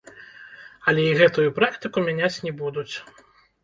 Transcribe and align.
Але 0.93 1.05
і 1.11 1.13
гэтую 1.21 1.47
практыку 1.61 2.07
мяняць 2.09 2.35
не 2.49 2.59
будуць. 2.67 2.93